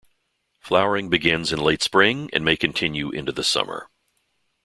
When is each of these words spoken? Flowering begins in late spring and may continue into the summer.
Flowering 0.59 1.09
begins 1.11 1.53
in 1.53 1.59
late 1.59 1.83
spring 1.83 2.31
and 2.33 2.43
may 2.43 2.57
continue 2.57 3.11
into 3.11 3.31
the 3.31 3.43
summer. 3.43 3.87